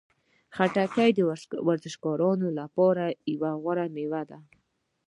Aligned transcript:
خټکی 0.55 1.09
د 1.15 1.19
ورزشکارانو 1.67 2.47
لپاره 2.59 3.03
یوه 3.33 3.51
غوره 3.61 3.85
میوه 3.95 4.21
ده. 4.29 4.39